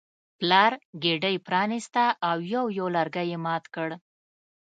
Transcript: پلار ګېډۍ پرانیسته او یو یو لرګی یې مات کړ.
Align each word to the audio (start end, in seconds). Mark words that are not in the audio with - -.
پلار 0.39 0.73
ګېډۍ 1.03 1.35
پرانیسته 1.47 2.03
او 2.29 2.37
یو 2.53 2.65
یو 2.77 2.87
لرګی 2.95 3.25
یې 3.31 3.37
مات 3.45 3.65
کړ. 3.75 3.89